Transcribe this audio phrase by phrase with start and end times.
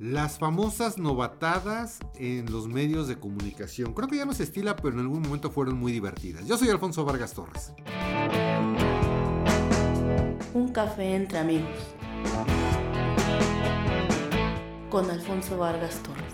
[0.00, 3.94] Las famosas novatadas en los medios de comunicación.
[3.94, 6.46] Creo que ya no se estila, pero en algún momento fueron muy divertidas.
[6.46, 7.72] Yo soy Alfonso Vargas Torres.
[10.54, 11.76] Un café entre amigos.
[14.88, 16.32] Con Alfonso Vargas Torres.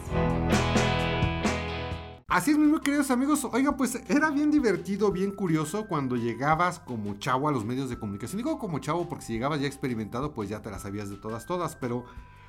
[2.28, 3.46] Así es, mis queridos amigos.
[3.50, 7.98] Oiga, pues era bien divertido, bien curioso cuando llegabas como chavo a los medios de
[7.98, 8.36] comunicación.
[8.36, 11.46] Digo como chavo porque si llegabas ya experimentado, pues ya te las sabías de todas,
[11.46, 11.76] todas.
[11.76, 12.04] Pero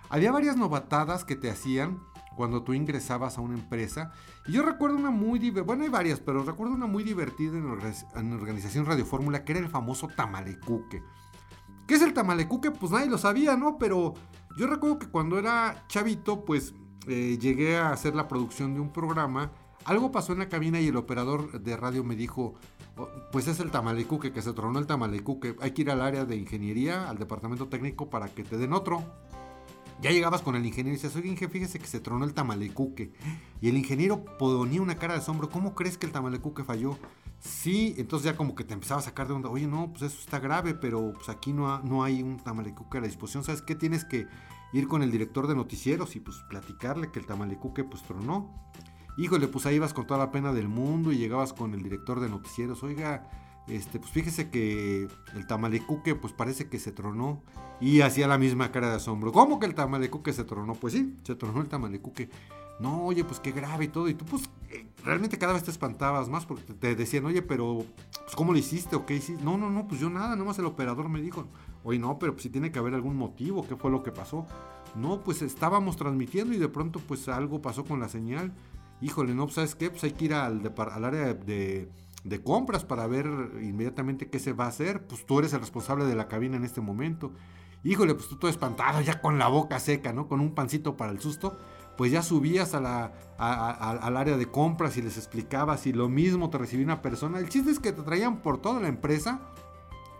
[0.09, 1.99] había varias novatadas que te hacían
[2.35, 4.11] cuando tú ingresabas a una empresa.
[4.47, 7.65] Y yo recuerdo una muy divertida, bueno, hay varias, pero recuerdo una muy divertida en,
[8.15, 11.01] en Organización Radio Fórmula, que era el famoso tamalecuque.
[11.87, 12.71] ¿Qué es el tamalecuque?
[12.71, 13.77] Pues nadie lo sabía, ¿no?
[13.77, 14.15] Pero
[14.57, 16.73] yo recuerdo que cuando era chavito, pues
[17.07, 19.51] eh, llegué a hacer la producción de un programa.
[19.85, 22.55] Algo pasó en la cabina y el operador de radio me dijo,
[22.97, 25.55] oh, pues es el tamalecuque, que se tronó el tamalecuque.
[25.61, 29.03] Hay que ir al área de ingeniería, al departamento técnico, para que te den otro.
[30.05, 33.11] Ya llegabas con el ingeniero y dices, oye, Inge, fíjese que se tronó el tamalecuque.
[33.59, 36.95] Y el ingeniero ponía una cara de asombro, ¿cómo crees que el tamalecuque falló?
[37.39, 40.19] Sí, entonces ya como que te empezaba a sacar de onda, oye, no, pues eso
[40.19, 43.43] está grave, pero pues aquí no, no hay un tamalecuque a la disposición.
[43.43, 43.73] ¿Sabes qué?
[43.73, 44.27] Tienes que
[44.73, 48.53] ir con el director de noticieros y pues platicarle que el tamalecuque pues tronó.
[49.17, 52.19] Híjole, pues ahí ibas con toda la pena del mundo y llegabas con el director
[52.19, 53.27] de noticieros, oiga,
[53.67, 57.41] este, pues fíjese que el tamalecuque pues parece que se tronó
[57.81, 59.31] y hacía la misma cara de asombro.
[59.31, 60.75] ¿Cómo que el tamalecuque se tronó?
[60.75, 62.29] Pues sí, se tronó el tamalecuque.
[62.79, 64.07] No, oye, pues qué grave y todo.
[64.07, 67.85] Y tú pues eh, realmente cada vez te espantabas más porque te decían, oye, pero
[68.23, 69.43] pues ¿cómo lo hiciste o qué hiciste?
[69.43, 71.47] No, no, no, pues yo nada, nomás el operador me dijo,
[71.83, 74.45] oye, no, pero pues si tiene que haber algún motivo, ¿qué fue lo que pasó?
[74.95, 78.53] No, pues estábamos transmitiendo y de pronto pues algo pasó con la señal.
[79.01, 79.89] Híjole, no, pues ¿sabes qué?
[79.89, 81.89] Pues hay que ir al, al área de de
[82.41, 83.25] compras para ver
[83.61, 85.05] inmediatamente qué se va a hacer.
[85.05, 87.31] Pues tú eres el responsable de la cabina en este momento.
[87.83, 90.27] Híjole, pues tú todo espantado, ya con la boca seca, ¿no?
[90.27, 91.55] Con un pancito para el susto.
[91.97, 96.49] Pues ya subías a la, al área de compras y les explicabas y lo mismo
[96.49, 97.39] te recibía una persona.
[97.39, 99.39] El chiste es que te traían por toda la empresa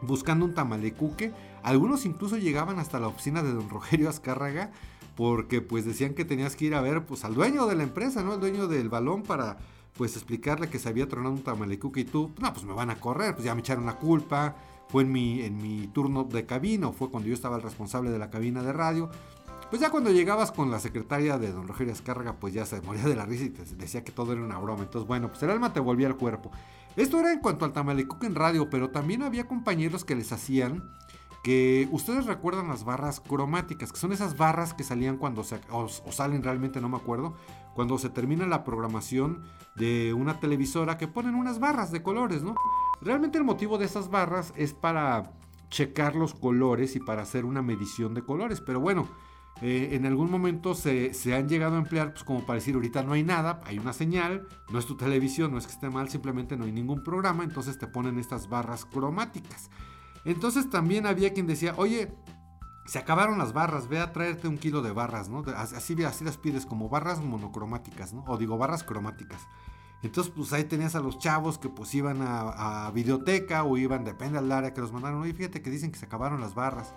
[0.02, 1.34] buscando un tamalecuque.
[1.64, 4.72] Algunos incluso llegaban hasta la oficina de don Rogelio Azcárraga
[5.16, 8.24] porque pues decían que tenías que ir a ver pues al dueño de la empresa,
[8.24, 8.34] ¿no?
[8.34, 9.58] El dueño del balón para
[9.98, 13.00] pues explicarle que se había tronado un tamalecuque y tú, no, pues me van a
[13.00, 14.56] correr, pues ya me echaron la culpa,
[14.88, 18.12] fue en mi, en mi turno de cabina o fue cuando yo estaba el responsable
[18.12, 19.10] de la cabina de radio.
[19.70, 23.04] Pues ya cuando llegabas con la secretaria de don Rogelio Escárraga, pues ya se moría
[23.04, 24.84] de la risa y te decía que todo era una broma.
[24.84, 26.52] Entonces, bueno, pues el alma te volvía al cuerpo.
[26.96, 30.84] Esto era en cuanto al tamalecuque en radio, pero también había compañeros que les hacían
[31.46, 35.88] que ustedes recuerdan las barras cromáticas, que son esas barras que salían cuando se, o,
[35.88, 37.36] salen realmente, no me acuerdo,
[37.76, 39.44] cuando se termina la programación
[39.76, 42.56] de una televisora que ponen unas barras de colores, ¿no?
[43.00, 45.34] Realmente el motivo de esas barras es para
[45.70, 49.08] checar los colores y para hacer una medición de colores, pero bueno,
[49.62, 53.04] eh, en algún momento se, se, han llegado a emplear pues como para decir ahorita
[53.04, 56.10] no hay nada, hay una señal, no es tu televisión, no es que esté mal,
[56.10, 59.70] simplemente no hay ningún programa, entonces te ponen estas barras cromáticas.
[60.26, 62.12] Entonces también había quien decía, oye,
[62.86, 65.44] se acabaron las barras, ve a traerte un kilo de barras, ¿no?
[65.56, 68.24] Así, así las pides como barras monocromáticas, ¿no?
[68.28, 69.42] O digo, barras cromáticas.
[70.04, 74.04] Entonces, pues ahí tenías a los chavos que pues iban a, a videoteca o iban,
[74.06, 75.22] depende del área que los mandaron.
[75.22, 76.94] Oye, fíjate que dicen que se acabaron las barras.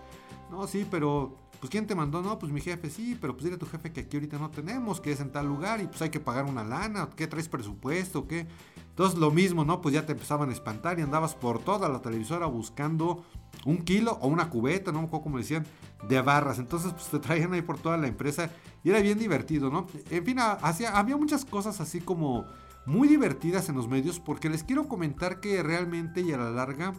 [0.51, 2.23] No, sí, pero pues ¿quién te mandó?
[2.23, 4.51] No, pues mi jefe, sí, pero pues dile a tu jefe que aquí ahorita no
[4.51, 7.49] tenemos, que es en tal lugar y pues hay que pagar una lana, ¿qué traes
[7.49, 8.27] presupuesto?
[8.29, 8.47] ¿Qué?
[8.91, 9.81] Entonces lo mismo, ¿no?
[9.81, 13.25] Pues ya te empezaban a espantar y andabas por toda la televisora buscando
[13.65, 15.67] un kilo o una cubeta, no me acuerdo cómo decían,
[16.09, 16.59] de barras.
[16.59, 18.51] Entonces pues te traían ahí por toda la empresa
[18.85, 19.87] y era bien divertido, ¿no?
[20.11, 22.47] En fin, hacía, había muchas cosas así como
[22.89, 26.95] muy divertidas en los medios porque les quiero comentar que realmente y a la larga...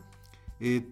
[0.61, 0.87] Eh,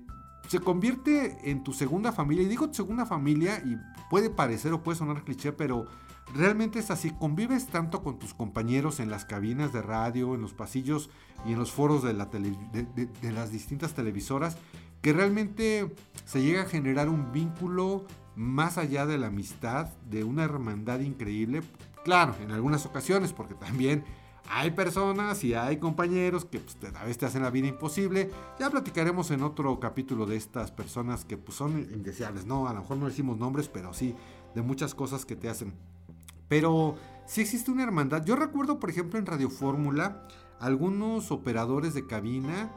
[0.48, 2.44] se convierte en tu segunda familia.
[2.44, 3.78] Y digo segunda familia y
[4.10, 5.86] puede parecer o puede sonar cliché, pero
[6.34, 7.12] realmente es así.
[7.12, 11.10] Convives tanto con tus compañeros en las cabinas de radio, en los pasillos
[11.46, 14.58] y en los foros de, la de, las distintas televisoras,
[15.02, 15.94] que realmente
[16.26, 18.06] se llega a generar un vínculo
[18.36, 21.62] más allá de la amistad, de una hermandad increíble.
[22.04, 24.06] Claro, en algunas ocasiones, porque también
[24.50, 28.30] hay personas y hay compañeros que pues, a veces te hacen la vida imposible.
[28.60, 32.46] Ya platicaremos en otro capítulo de estas personas que pues, son indeseables.
[32.46, 34.16] No, a lo mejor no decimos nombres, pero sí
[34.56, 35.74] de muchas cosas que te hacen.
[36.48, 36.96] Pero
[37.26, 38.26] sí existe una hermandad.
[38.26, 40.28] Yo recuerdo, por ejemplo, en Radio Fórmula,
[40.60, 42.72] algunos operadores de cabina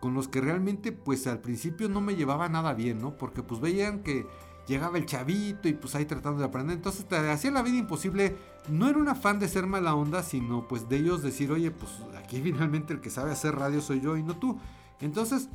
[0.00, 3.16] con los que realmente pues al principio no me llevaba nada bien, ¿no?
[3.16, 4.26] Porque pues veían que
[4.66, 6.76] llegaba el chavito y pues ahí tratando de aprender.
[6.76, 8.36] Entonces te hacía la vida imposible.
[8.68, 11.92] No era un afán de ser mala onda, sino pues de ellos decir, oye, pues
[12.16, 14.58] aquí finalmente el que sabe hacer radio soy yo y no tú.
[15.00, 15.48] Entonces,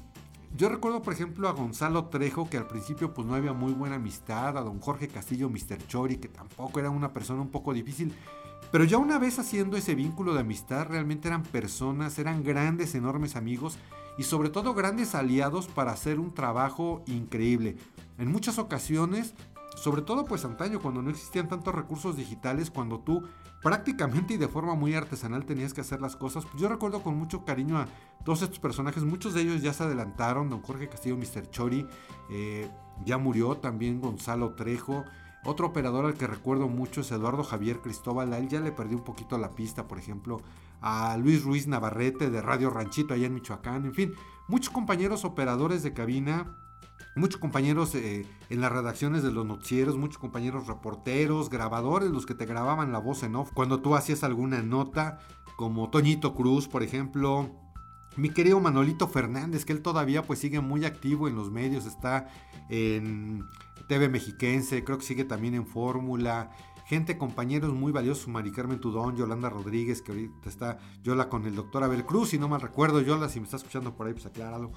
[0.57, 3.97] Yo recuerdo, por ejemplo, a Gonzalo Trejo, que al principio pues no había muy buena
[3.97, 5.85] amistad, a don Jorge Castillo, Mr.
[5.87, 8.13] Chori, que tampoco era una persona un poco difícil.
[8.71, 13.35] Pero ya una vez haciendo ese vínculo de amistad, realmente eran personas, eran grandes, enormes
[13.35, 13.77] amigos
[14.17, 17.77] y sobre todo grandes aliados para hacer un trabajo increíble.
[18.19, 19.33] En muchas ocasiones,
[19.75, 23.23] sobre todo pues antaño, cuando no existían tantos recursos digitales, cuando tú
[23.63, 27.45] prácticamente y de forma muy artesanal tenías que hacer las cosas, yo recuerdo con mucho
[27.45, 27.87] cariño a
[28.23, 31.49] todos estos personajes, muchos de ellos ya se adelantaron, don Jorge Castillo, Mr.
[31.49, 31.87] Chori,
[32.29, 32.69] eh,
[33.05, 35.05] ya murió también Gonzalo Trejo,
[35.45, 38.33] otro operador al que recuerdo mucho es Eduardo Javier Cristóbal.
[38.33, 40.41] A él ya le perdí un poquito la pista, por ejemplo,
[40.81, 43.85] a Luis Ruiz Navarrete de Radio Ranchito allá en Michoacán.
[43.85, 44.13] En fin,
[44.49, 46.57] muchos compañeros operadores de cabina,
[47.15, 52.35] muchos compañeros eh, en las redacciones de los noticieros, muchos compañeros reporteros, grabadores, los que
[52.35, 55.19] te grababan la voz en off cuando tú hacías alguna nota,
[55.57, 57.49] como Toñito Cruz, por ejemplo.
[58.15, 62.27] Mi querido Manolito Fernández, que él todavía pues sigue muy activo en los medios, está
[62.69, 63.45] en
[63.87, 66.51] TV Mexiquense, creo que sigue también en Fórmula.
[66.85, 71.55] Gente, compañeros muy valiosos, Mari Carmen Tudón, Yolanda Rodríguez, que ahorita está Yola con el
[71.55, 74.25] doctor Abel Cruz, si no mal recuerdo, Yola, si me está escuchando por ahí, pues
[74.25, 74.71] acláralo.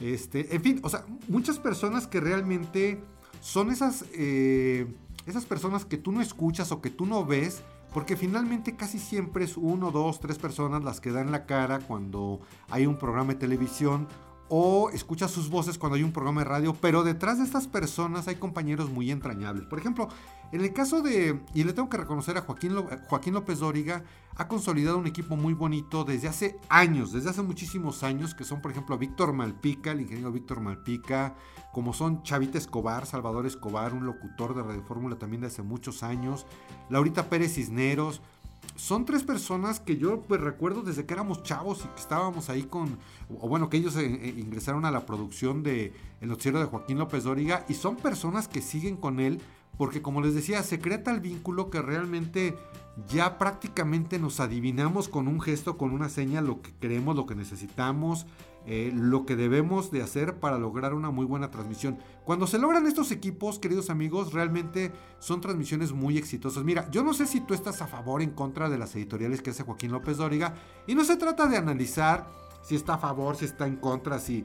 [0.00, 3.00] Este, en fin, o sea, muchas personas que realmente
[3.40, 4.86] son esas, eh,
[5.26, 7.62] esas personas que tú no escuchas o que tú no ves,
[7.92, 12.40] porque finalmente casi siempre es uno, dos, tres personas las que dan la cara cuando
[12.68, 14.08] hay un programa de televisión
[14.48, 18.28] o escucha sus voces cuando hay un programa de radio, pero detrás de estas personas
[18.28, 19.64] hay compañeros muy entrañables.
[19.64, 20.08] Por ejemplo,
[20.52, 22.74] en el caso de, y le tengo que reconocer a Joaquín,
[23.08, 24.04] Joaquín López Dóriga,
[24.36, 28.60] ha consolidado un equipo muy bonito desde hace años, desde hace muchísimos años, que son
[28.60, 31.34] por ejemplo Víctor Malpica, el ingeniero Víctor Malpica,
[31.72, 36.02] como son Chavita Escobar, Salvador Escobar, un locutor de Radio Fórmula también de hace muchos
[36.02, 36.46] años,
[36.90, 38.20] Laurita Pérez Cisneros,
[38.76, 42.64] son tres personas que yo pues, recuerdo desde que éramos chavos y que estábamos ahí
[42.64, 42.98] con,
[43.40, 46.98] o bueno, que ellos eh, eh, ingresaron a la producción de El Noticiero de Joaquín
[46.98, 49.40] López Dóriga y son personas que siguen con él
[49.76, 52.56] porque como les decía, se crea tal vínculo que realmente
[53.08, 57.34] ya prácticamente nos adivinamos con un gesto, con una seña, lo que queremos, lo que
[57.34, 58.26] necesitamos,
[58.66, 61.98] eh, lo que debemos de hacer para lograr una muy buena transmisión.
[62.24, 66.64] Cuando se logran estos equipos, queridos amigos, realmente son transmisiones muy exitosas.
[66.64, 69.42] Mira, yo no sé si tú estás a favor o en contra de las editoriales
[69.42, 70.54] que hace Joaquín López Dóriga,
[70.86, 72.26] y no se trata de analizar
[72.62, 74.44] si está a favor, si está en contra, si...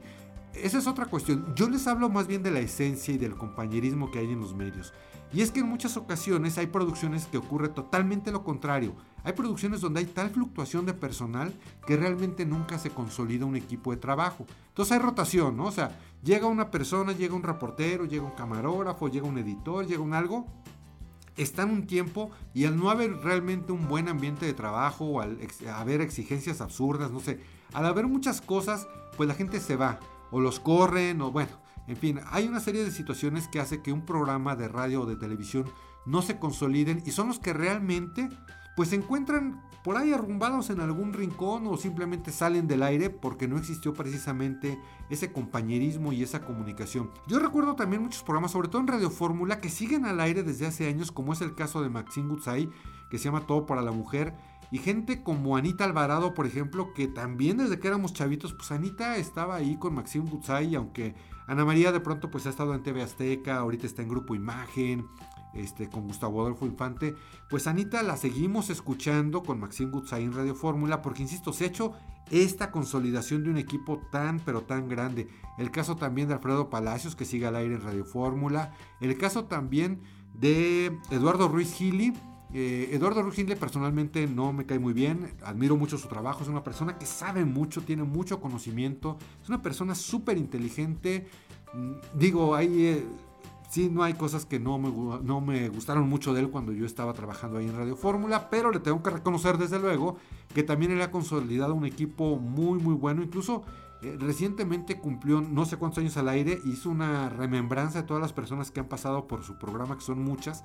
[0.54, 1.54] Esa es otra cuestión.
[1.54, 4.54] Yo les hablo más bien de la esencia y del compañerismo que hay en los
[4.54, 4.92] medios.
[5.32, 8.96] Y es que en muchas ocasiones hay producciones que ocurre totalmente lo contrario.
[9.22, 11.52] Hay producciones donde hay tal fluctuación de personal
[11.86, 14.44] que realmente nunca se consolida un equipo de trabajo.
[14.68, 15.66] Entonces hay rotación, ¿no?
[15.66, 20.02] O sea, llega una persona, llega un reportero, llega un camarógrafo, llega un editor, llega
[20.02, 20.46] un algo.
[21.36, 25.20] Está en un tiempo y al no haber realmente un buen ambiente de trabajo, o
[25.20, 25.38] al
[25.72, 27.40] haber exigencias absurdas, no sé,
[27.72, 30.00] al haber muchas cosas, pues la gente se va
[30.30, 31.52] o los corren o bueno,
[31.86, 35.06] en fin, hay una serie de situaciones que hace que un programa de radio o
[35.06, 35.64] de televisión
[36.06, 38.28] no se consoliden y son los que realmente
[38.76, 43.48] pues se encuentran por ahí arrumbados en algún rincón o simplemente salen del aire porque
[43.48, 44.78] no existió precisamente
[45.08, 47.10] ese compañerismo y esa comunicación.
[47.26, 50.66] Yo recuerdo también muchos programas, sobre todo en Radio Fórmula, que siguen al aire desde
[50.66, 52.68] hace años, como es el caso de Maxine Gutzai,
[53.10, 54.34] que se llama Todo para la Mujer,
[54.70, 59.16] y gente como Anita Alvarado, por ejemplo, que también desde que éramos chavitos, pues Anita
[59.16, 61.16] estaba ahí con Maxine Gutzai, aunque
[61.48, 65.08] Ana María de pronto pues ha estado en TV Azteca, ahorita está en Grupo Imagen,
[65.54, 67.14] este, con Gustavo Adolfo Infante.
[67.48, 71.92] Pues Anita la seguimos escuchando con Maxine Gutzai Radio Fórmula, porque insisto, se ha hecho
[72.30, 75.28] esta consolidación de un equipo tan pero tan grande.
[75.58, 78.72] El caso también de Alfredo Palacios, que sigue al aire en Radio Fórmula.
[79.00, 80.02] El caso también
[80.34, 82.14] de Eduardo Ruiz Gili,
[82.52, 86.64] eh, Eduardo Rugile personalmente no me cae muy bien, admiro mucho su trabajo, es una
[86.64, 91.28] persona que sabe mucho, tiene mucho conocimiento, es una persona súper inteligente.
[91.72, 93.04] Mm, digo, eh,
[93.70, 94.90] sí no hay cosas que no me,
[95.22, 98.72] no me gustaron mucho de él cuando yo estaba trabajando ahí en Radio Fórmula, pero
[98.72, 100.16] le tengo que reconocer desde luego
[100.52, 103.62] que también él ha consolidado un equipo muy muy bueno, incluso
[104.02, 108.32] eh, recientemente cumplió no sé cuántos años al aire, hizo una remembranza de todas las
[108.32, 110.64] personas que han pasado por su programa, que son muchas,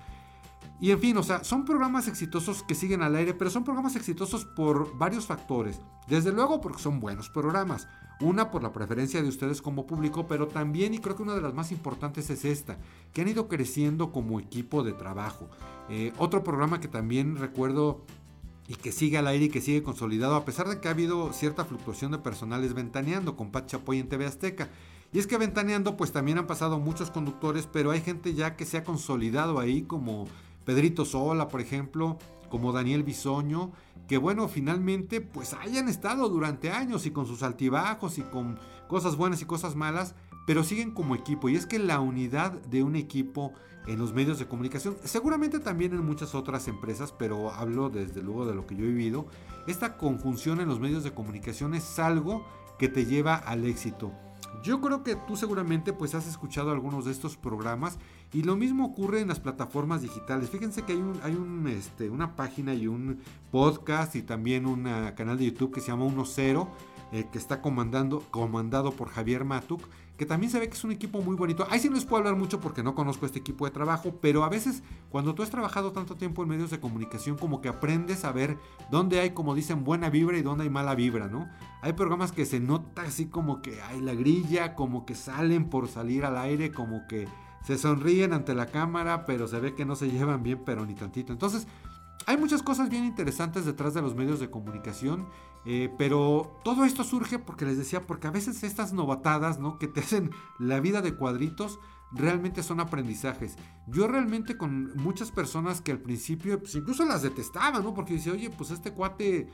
[0.80, 3.96] y en fin, o sea, son programas exitosos que siguen al aire, pero son programas
[3.96, 5.80] exitosos por varios factores.
[6.08, 7.88] Desde luego porque son buenos programas.
[8.20, 11.42] Una por la preferencia de ustedes como público, pero también, y creo que una de
[11.42, 12.78] las más importantes es esta,
[13.14, 15.50] que han ido creciendo como equipo de trabajo.
[15.90, 18.06] Eh, otro programa que también recuerdo
[18.68, 21.32] y que sigue al aire y que sigue consolidado, a pesar de que ha habido
[21.34, 24.70] cierta fluctuación de personal, es Ventaneando con Pat Chapoy en TV Azteca.
[25.14, 28.66] Y es que Ventaneando, pues también han pasado muchos conductores, pero hay gente ya que
[28.66, 30.28] se ha consolidado ahí como
[30.66, 32.18] Pedrito Sola, por ejemplo,
[32.50, 33.72] como Daniel Bisoño,
[34.08, 39.16] que bueno, finalmente pues hayan estado durante años y con sus altibajos y con cosas
[39.16, 41.50] buenas y cosas malas, pero siguen como equipo.
[41.50, 43.54] Y es que la unidad de un equipo
[43.88, 48.46] en los medios de comunicación, seguramente también en muchas otras empresas, pero hablo desde luego
[48.46, 49.28] de lo que yo he vivido,
[49.68, 52.46] esta conjunción en los medios de comunicación es algo
[52.80, 54.12] que te lleva al éxito.
[54.64, 58.00] Yo creo que tú seguramente pues has escuchado algunos de estos programas
[58.36, 60.50] y lo mismo ocurre en las plataformas digitales.
[60.50, 64.84] Fíjense que hay, un, hay un, este, una página y un podcast y también un
[65.16, 66.40] canal de YouTube que se llama 10
[67.14, 69.82] eh, que está comandando, comandado por Javier Matuk
[70.18, 71.68] que también se ve que es un equipo muy bonito.
[71.70, 74.44] Ahí sí no les puedo hablar mucho porque no conozco este equipo de trabajo, pero
[74.44, 78.24] a veces cuando tú has trabajado tanto tiempo en medios de comunicación, como que aprendes
[78.24, 78.58] a ver
[78.92, 81.50] dónde hay, como dicen, buena vibra y dónde hay mala vibra, ¿no?
[81.82, 85.88] Hay programas que se nota así como que hay la grilla, como que salen por
[85.90, 87.28] salir al aire, como que
[87.66, 90.94] se sonríen ante la cámara, pero se ve que no se llevan bien, pero ni
[90.94, 91.34] tantito.
[91.34, 91.68] Entonces,
[92.28, 95.28] hay muchas cosas bien interesantes detrás de los medios de comunicación,
[95.66, 99.78] eh, pero todo esto surge porque les decía, porque a veces estas novatadas, ¿no?
[99.78, 101.80] Que te hacen la vida de cuadritos,
[102.12, 103.58] realmente son aprendizajes.
[103.88, 107.94] Yo realmente con muchas personas que al principio, pues incluso las detestaba, ¿no?
[107.94, 109.50] Porque dice, oye, pues este cuate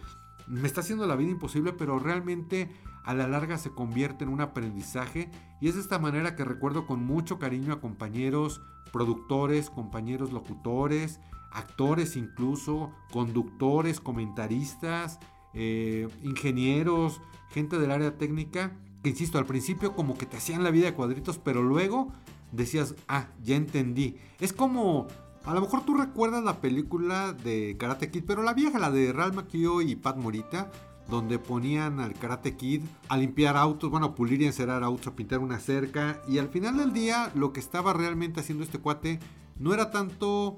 [0.47, 2.69] me está haciendo la vida imposible, pero realmente
[3.03, 5.29] a la larga se convierte en un aprendizaje.
[5.59, 11.19] Y es de esta manera que recuerdo con mucho cariño a compañeros productores, compañeros locutores,
[11.51, 15.19] actores incluso, conductores, comentaristas,
[15.53, 18.71] eh, ingenieros, gente del área técnica,
[19.03, 22.11] que insisto, al principio como que te hacían la vida de cuadritos, pero luego
[22.51, 24.17] decías, ah, ya entendí.
[24.39, 25.07] Es como,
[25.45, 29.11] a lo mejor tú recuerdas la película de Karate Kid, pero la vieja, la de
[29.11, 30.71] Ralph Macchio y Pat Morita,
[31.09, 35.15] donde ponían al Karate Kid a limpiar autos, bueno, a pulir y encerar autos, a
[35.15, 39.19] pintar una cerca, y al final del día lo que estaba realmente haciendo este cuate
[39.57, 40.57] no era tanto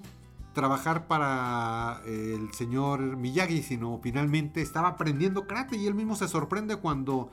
[0.54, 6.28] trabajar para eh, el señor Miyagi, sino finalmente estaba aprendiendo karate y él mismo se
[6.28, 7.32] sorprende cuando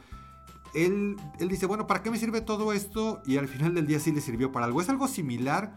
[0.74, 3.20] él, él dice, bueno, ¿para qué me sirve todo esto?
[3.26, 4.80] Y al final del día sí le sirvió para algo.
[4.80, 5.74] Es algo similar,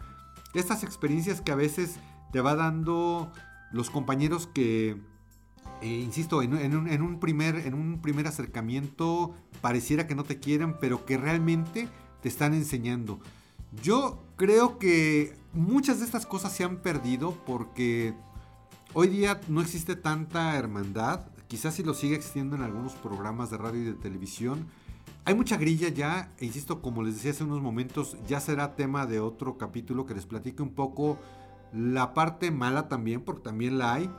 [0.54, 1.96] estas experiencias que a veces
[2.32, 3.32] te va dando
[3.72, 4.96] los compañeros que,
[5.82, 10.76] eh, insisto, en, en, un, primer, en un primer acercamiento pareciera que no te quieren,
[10.80, 11.88] pero que realmente
[12.22, 13.20] te están enseñando.
[13.82, 18.14] Yo creo que muchas de estas cosas se han perdido porque
[18.92, 21.26] hoy día no existe tanta hermandad.
[21.48, 24.66] Quizás si lo sigue existiendo en algunos programas de radio y de televisión.
[25.26, 29.06] Hay mucha grilla ya, e insisto, como les decía hace unos momentos, ya será tema
[29.06, 31.18] de otro capítulo que les platique un poco
[31.72, 34.10] la parte mala también, porque también la hay,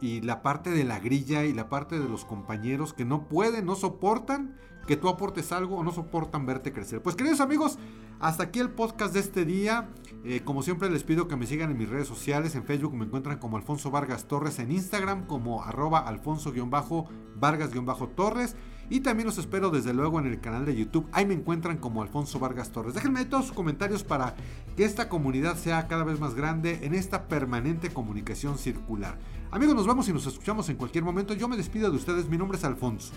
[0.00, 3.66] y la parte de la grilla y la parte de los compañeros que no pueden,
[3.66, 7.02] no soportan que tú aportes algo o no soportan verte crecer.
[7.02, 7.78] Pues queridos amigos,
[8.20, 9.88] hasta aquí el podcast de este día.
[10.24, 12.54] Eh, como siempre les pido que me sigan en mis redes sociales.
[12.54, 14.58] En Facebook me encuentran como Alfonso Vargas Torres.
[14.58, 18.56] En Instagram como arroba alfonso-vargas-torres.
[18.90, 21.08] Y también los espero desde luego en el canal de YouTube.
[21.12, 22.92] Ahí me encuentran como Alfonso Vargas Torres.
[22.94, 24.36] Déjenme todos sus comentarios para
[24.76, 29.18] que esta comunidad sea cada vez más grande en esta permanente comunicación circular.
[29.50, 31.32] Amigos, nos vemos y nos escuchamos en cualquier momento.
[31.32, 32.28] Yo me despido de ustedes.
[32.28, 33.14] Mi nombre es Alfonso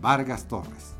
[0.00, 0.94] Vargas Torres.